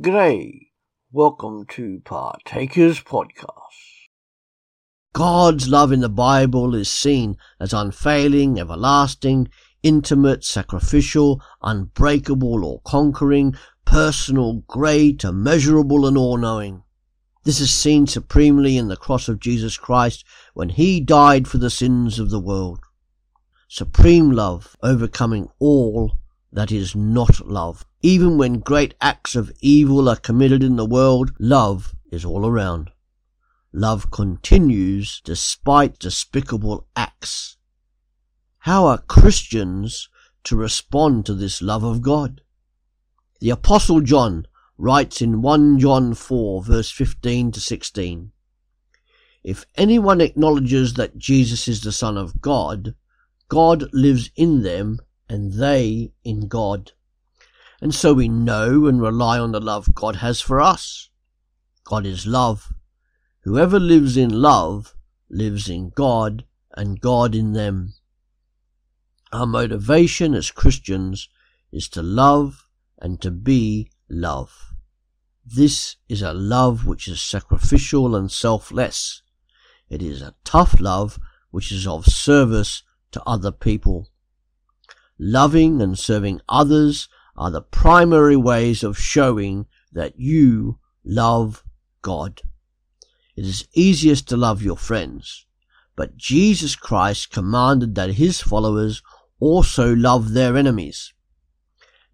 [0.00, 0.68] G'day.
[1.10, 4.06] Welcome to Partakers Podcast.
[5.12, 9.48] God's love in the Bible is seen as unfailing, everlasting,
[9.82, 16.84] intimate, sacrificial, unbreakable or conquering, personal, great, immeasurable and all-knowing.
[17.42, 21.70] This is seen supremely in the cross of Jesus Christ when he died for the
[21.70, 22.78] sins of the world.
[23.66, 26.20] Supreme love overcoming all
[26.52, 27.84] that is not love.
[28.02, 32.90] Even when great acts of evil are committed in the world, love is all around.
[33.72, 37.56] Love continues despite despicable acts.
[38.60, 40.08] How are Christians
[40.44, 42.40] to respond to this love of God?
[43.40, 44.46] The Apostle John
[44.78, 48.32] writes in 1 John 4 verse 15 to 16,
[49.44, 52.94] If anyone acknowledges that Jesus is the Son of God,
[53.48, 56.92] God lives in them and they in God.
[57.80, 61.10] And so we know and rely on the love God has for us.
[61.84, 62.72] God is love.
[63.40, 64.94] Whoever lives in love
[65.30, 66.44] lives in God
[66.76, 67.94] and God in them.
[69.32, 71.28] Our motivation as Christians
[71.70, 72.66] is to love
[72.98, 74.74] and to be love.
[75.44, 79.22] This is a love which is sacrificial and selfless.
[79.88, 81.18] It is a tough love
[81.50, 82.82] which is of service
[83.12, 84.08] to other people.
[85.18, 91.64] Loving and serving others are the primary ways of showing that you love
[92.02, 92.40] God.
[93.36, 95.46] It is easiest to love your friends,
[95.96, 99.02] but Jesus Christ commanded that his followers
[99.40, 101.12] also love their enemies.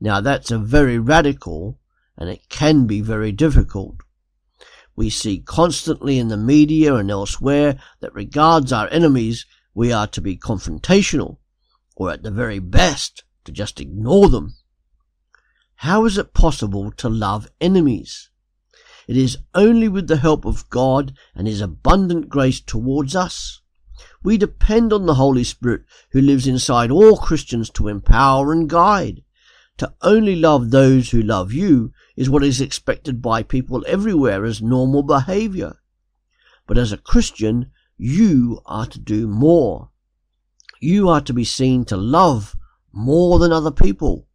[0.00, 1.78] Now that's a very radical
[2.16, 3.96] and it can be very difficult.
[4.96, 10.20] We see constantly in the media and elsewhere that regards our enemies we are to
[10.22, 11.38] be confrontational
[11.96, 14.56] or at the very best, to just ignore them.
[15.76, 18.30] How is it possible to love enemies?
[19.06, 23.60] It is only with the help of God and His abundant grace towards us.
[24.22, 29.22] We depend on the Holy Spirit who lives inside all Christians to empower and guide.
[29.78, 34.62] To only love those who love you is what is expected by people everywhere as
[34.62, 35.76] normal behavior.
[36.66, 39.90] But as a Christian, you are to do more.
[40.84, 42.54] You are to be seen to love
[42.92, 44.28] more than other people.